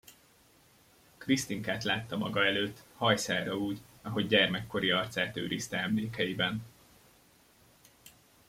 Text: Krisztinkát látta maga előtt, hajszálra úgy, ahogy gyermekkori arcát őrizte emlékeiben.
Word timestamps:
Krisztinkát 1.17 1.83
látta 1.83 2.17
maga 2.17 2.45
előtt, 2.45 2.83
hajszálra 2.95 3.57
úgy, 3.57 3.79
ahogy 4.01 4.27
gyermekkori 4.27 4.91
arcát 4.91 5.37
őrizte 5.37 5.77
emlékeiben. 5.77 6.63